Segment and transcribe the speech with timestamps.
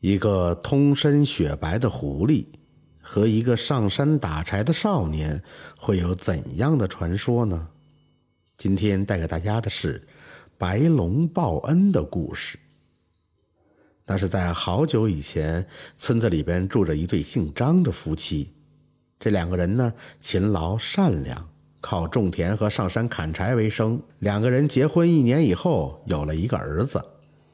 [0.00, 2.46] 一个通身雪白的狐狸
[3.00, 5.42] 和一个上山打柴的少年
[5.76, 7.68] 会有怎样的传说呢？
[8.56, 10.06] 今天带给大家的是
[10.56, 12.58] 白龙报恩的故事。
[14.06, 15.66] 那是在好久以前，
[15.96, 18.54] 村子里边住着一对姓张的夫妻。
[19.18, 21.48] 这两个人呢，勤劳善良，
[21.80, 24.00] 靠种田和上山砍柴为生。
[24.20, 27.04] 两个人结婚一年以后，有了一个儿子，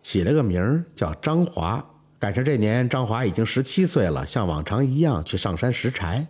[0.03, 1.85] 起了个名叫张华。
[2.25, 6.27] 赶上这年，张华已经十七岁了，像往常一样去上山拾柴。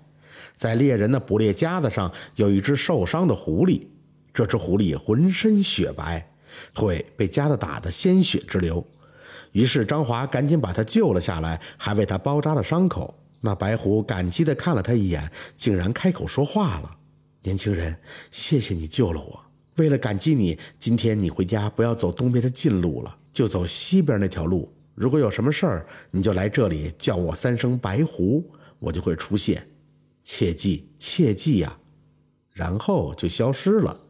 [0.57, 3.81] 在猎人的捕猎夹子上有一只受伤的狐狸，
[4.33, 6.29] 这只狐狸浑身雪白，
[6.75, 8.85] 腿被夹子打得鲜血直流。
[9.53, 13.17] 于是张华赶紧把他救了下来，还为他包扎了伤口。
[13.43, 16.97] 那白狐感激地看了他一眼，竟然开口说话了
[17.45, 17.97] ：“年轻人，
[18.33, 19.45] 谢谢你救了我。
[19.77, 29.69] 为了感激你，今天你回家不要走东边的近路了，就走西边那条路。”如果有什么事儿，你就来这里叫我三声白狐，我就会出现。
[30.23, 31.79] 切记，切记呀！
[32.53, 34.01] 然后就消失了。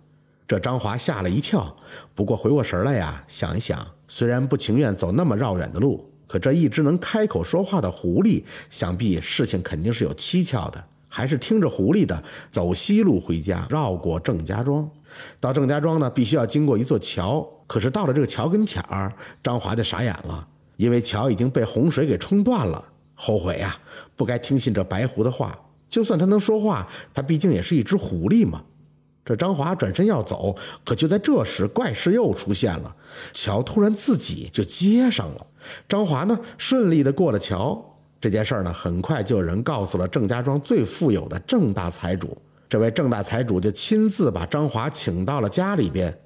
[0.47, 1.77] 这张华吓了一跳，
[2.15, 14.91] 不过回过神来呀，想一想，虽然不情愿走那么绕远的路，可这一只能开口说话的狐狸，想必事情肯定是有蹊跷的，还是听着狐狸的，走西路回家，绕过郑家庄。
[15.41, 20.47] 到郑家庄呢，必须要经过一座桥，可是到了这个桥跟前儿，张华就傻眼了。
[20.77, 23.77] 因为桥已经被洪水给冲断了，后悔呀，
[24.17, 25.59] 不该听信这白狐的话。
[25.89, 28.63] 就算他能说话，他毕竟也是一只狐狸嘛。
[29.25, 32.95] 这张华转身要走，可就在这时，怪事又出现了，
[33.33, 35.47] 桥突然自己就接上了。
[35.89, 37.97] 张华呢，顺利的过了桥。
[38.21, 42.37] 这件事儿呢，很快就有人告诉了郑家庄最富有的郑大财主。
[42.69, 46.19] 这位郑大财主就亲自把张华请到了家里边。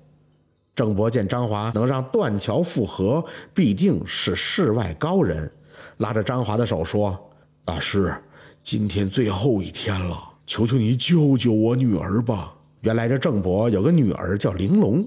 [0.79, 5.51] 郑伯见张华能让断桥复合，必定是世外高人，
[5.97, 7.19] 拉着张华的手说
[7.67, 8.15] ：“大师，
[8.63, 15.05] 今天最后一天了，求求你救救我女儿吧。”原来这郑伯有个女儿叫玲珑，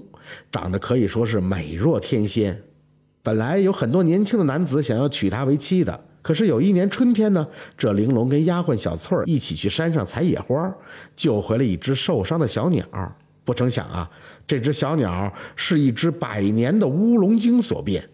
[0.50, 2.62] 长得可以说是美若天仙。
[3.22, 10.76] 本来有很多年轻的男子想要娶她为妻的，可是有一年春天呢，这玲珑跟丫鬟小翠儿一起去山上采野花，
[11.16, 12.84] 救回了一只受伤的小鸟。
[13.44, 14.08] 不成想啊，
[14.46, 18.08] 这只小鸟是一只百年的乌龙精所变，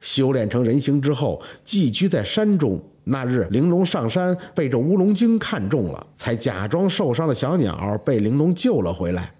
[0.00, 2.82] 修炼成人形之后，寄居在山中。
[3.04, 9.30] 那日，玲珑上山被这乌龙精看中了，才假装受伤的小鸟被玲珑救了回来。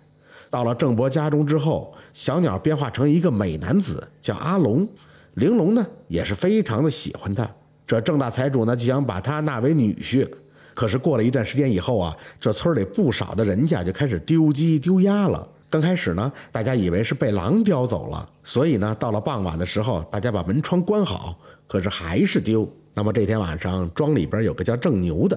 [0.50, 4.87] 到了郑伯家中之后，小鸟变化成一个美男子，叫阿龙。
[5.34, 7.50] 玲珑呢，也是非常的喜欢他。
[7.87, 10.28] 这郑大财主呢，就想把他纳为女婿。
[10.75, 15.49] 可是过了一段时间以后啊，这村里不少的人家就开始丢鸡丢鸭了。
[15.71, 21.37] 刚开始呢，大家以为是被狼叼走了，所以呢，到了傍晚的时候，大家把门窗关好，
[21.67, 22.69] 可是还是丢。
[22.93, 25.37] 那么这天晚上，庄里边有个叫郑牛的，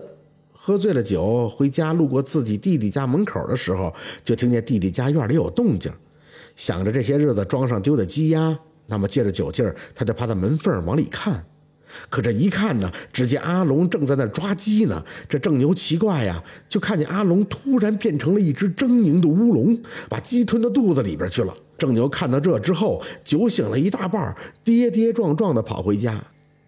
[0.53, 3.91] 喝醉了酒回家，路过自己弟弟家门口的时候，
[4.23, 5.91] 就听见弟弟家院里有动静，
[6.55, 11.43] 想着这些日子庄上丢的鸡鸭，那么借着酒劲儿，他就趴在门缝往里看。
[12.09, 15.03] 可这一看呢，只见阿龙正在那抓鸡呢。
[15.27, 19.77] 这郑牛奇怪呀，就看见阿龙突然变成了一只狰狞的乌龙，
[20.09, 21.53] 把鸡吞到肚子里边去了。
[21.77, 26.21] 郑牛看到这之后，酒醒了一大半，跌跌撞撞的跑回家。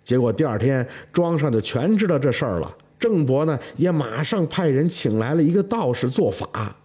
[0.03, 2.75] 结果第二天，庄上就全知道这事儿了。
[2.97, 6.75] 郑伯呢，也马上派人请来了一个道士做法。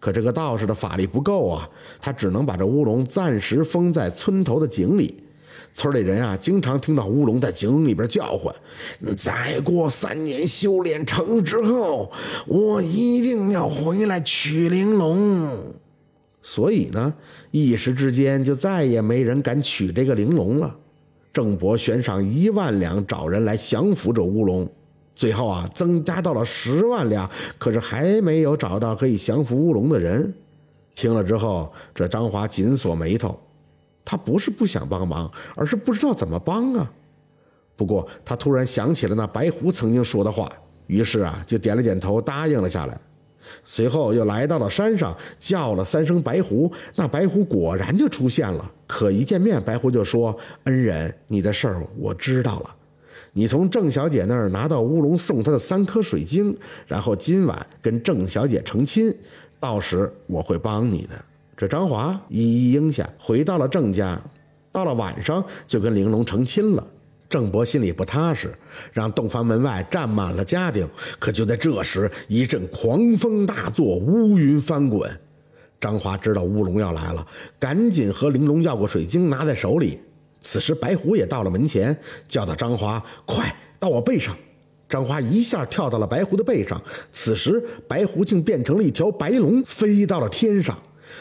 [0.00, 1.68] 可这个道士的法力不够啊，
[2.00, 5.22] 他只能把这乌龙暂时封在村头的井里。
[5.72, 8.54] 村里人啊，经常听到乌龙在井里边叫唤。
[9.16, 12.10] 再过三年修炼成之后，
[12.46, 15.74] 我一定要回来取玲珑。
[16.42, 17.14] 所以呢，
[17.50, 20.74] 一时之间就再也没人敢取这个玲珑了。
[21.32, 24.68] 郑伯悬赏一万两找人来降服这乌龙，
[25.14, 30.34] 最后啊，增加到了十万两，可是还没有找到可以降服乌龙的人。
[30.94, 33.38] 听了之后，这张华紧锁眉头。
[34.10, 36.90] 他不是不想帮忙，而是不知道怎么帮啊。
[37.76, 40.50] 不过他突然想起了那白狐曾经说的话，
[40.86, 42.98] 于是啊就点了点头，答应了下来。
[43.62, 48.72] 随后又来到了山上，叫了三声白狐，那白狐果然就出现了。
[48.86, 50.34] 可一见面，白狐就说
[50.64, 52.74] ：“恩人，你的事儿我知道了。
[53.34, 56.56] 你从郑小姐那儿拿到乌龙送她的三颗水晶，
[56.86, 59.14] 然后今晚跟郑小姐成亲，
[59.60, 61.24] 到时我会帮你的。”
[61.58, 64.16] 这张华一一应下，回到了郑家。
[64.70, 66.86] 到了晚上，就跟玲珑成亲了。
[67.28, 68.54] 郑伯心里不踏实，
[68.92, 70.88] 让洞房门外站满了家丁。
[71.18, 75.10] 可就在这时，一阵狂风大作，乌云翻滚。
[75.80, 77.26] 张华知道乌龙要来了，
[77.58, 79.98] 赶紧和玲珑要过水晶，拿在手里。
[80.38, 84.32] 此时白虎也到了门前，叫到张华：“快到我背上！”
[84.88, 86.80] 张华一下跳到了白狐的背上。
[87.10, 90.78] 此时白狐竟变成了一条白龙，飞到了天上。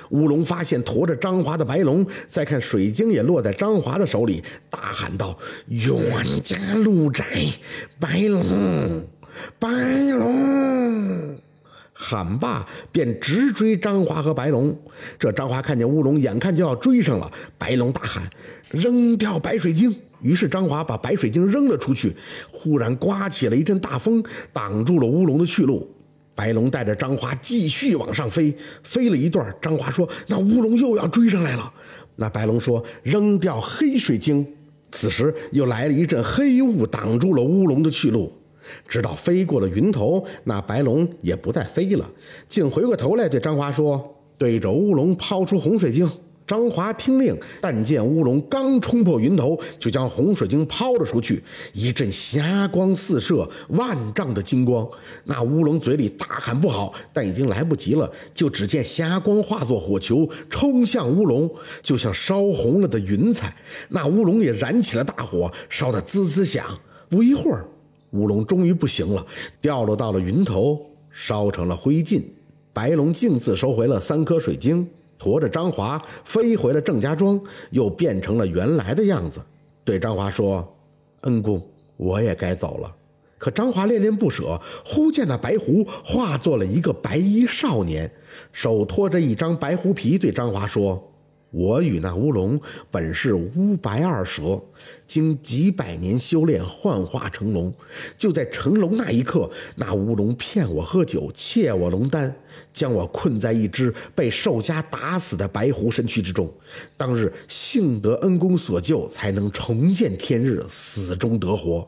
[0.10, 5.38] 乌龙发现驮着张华的白龙，再看水晶也落在张华的手里，大喊道
[5.68, 7.26] ：“冤家路窄，
[8.00, 9.08] 白龙，
[9.60, 9.70] 白
[10.12, 11.38] 龙！”
[12.00, 14.78] 喊罢，便直追张华和白龙。
[15.18, 18.30] 这张华看见乌龙眼看就要追上了，白龙大喊
[18.70, 22.16] ：“扔掉白水晶！”于是张华把白水晶扔了出去。
[22.52, 24.24] 忽然刮起了一阵大风，
[24.54, 25.92] 挡住了乌龙的去路。
[26.38, 31.74] 白龙带着张华继续往上飞，飞了一段，张华说：“那乌龙又要追上来了。”
[32.18, 34.46] 那白龙说：“扔掉黑水晶。”
[34.92, 38.32] 此时又来了一阵黑雾，挡住了乌龙的去路。
[38.88, 42.08] 直到飞过了云头，那白龙也不再飞了，
[42.48, 46.08] 竟回过头来对张华说：“对着乌龙抛出红水晶。”
[46.48, 54.88] 张华听令，但见乌龙刚冲破云头，就将红水晶抛了出去，一阵霞光四射，万丈的金光。
[55.26, 58.10] 那乌龙嘴里大喊不好，但已经来不及了。
[58.34, 61.54] 就只见霞光化作火球，冲向乌龙，
[61.84, 63.54] 就像烧红了的云彩。
[63.90, 66.66] 那乌龙也燃起了大火，烧得滋滋响。
[67.10, 67.66] 不一会儿，
[68.12, 69.26] 乌龙终于不行了，
[69.60, 70.80] 掉落到了云头，
[71.12, 72.22] 烧成了灰烬。
[72.72, 74.88] 白龙径自收回了三颗水晶。
[75.18, 77.40] 驮着张华飞回了郑家庄，
[77.72, 79.42] 又变成了原来的样子，
[79.84, 80.68] 对张华说
[81.22, 81.62] ：“恩公，
[81.98, 82.96] 我也该走了。”
[83.38, 88.12] 可张华恋恋不舍，忽见那白狐化作了一个白衣少年，
[88.52, 91.07] 手托着一张白狐皮，对张华说。
[91.58, 92.62] 我与那乌龙
[92.92, 94.62] 本是乌白二蛇，
[95.08, 97.74] 经几百年修炼幻化成龙。
[98.16, 102.36] 就在成龙那一刻，那乌龙骗我喝酒，窃我龙丹，
[102.72, 106.48] 将我困在一只被兽家打死的白狐身躯之中。
[106.96, 111.88] 当日幸得恩公所救，才能重见天日，死中得活。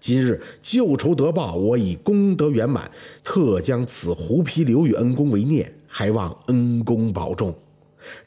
[0.00, 2.90] 今日旧仇得报，我已功德圆满，
[3.22, 7.54] 特将此狐皮留与恩公为念，还望恩公保重。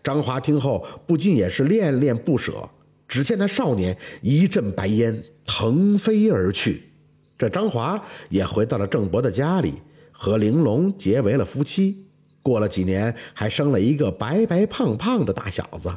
[0.03, 2.69] 张华听后不禁也是恋恋不舍。
[3.05, 6.91] 只见那少年一阵白烟腾飞而去，
[7.37, 9.75] 这张华也回到了郑伯的家里，
[10.11, 12.07] 和玲珑结为了夫妻。
[12.41, 15.95] 过了几年，还生了一个白白胖胖的大小子。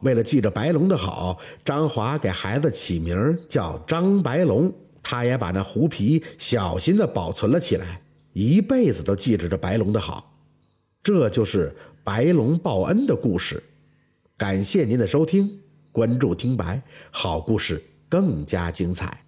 [0.00, 4.70] 为了记着白龙的好，张华给孩子起名叫张白龙。
[5.02, 8.02] 他也把那狐皮小心地保存了起来，
[8.34, 10.36] 一辈子都记着这白龙的好。
[11.02, 11.74] 这就是。
[12.04, 13.62] 白龙报恩的故事，
[14.36, 19.23] 感谢您的收听，关注听白，好故事更加精彩。